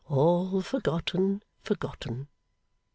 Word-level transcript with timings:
All 0.09 0.63
forgotten, 0.63 1.43
forgotten! 1.63 2.27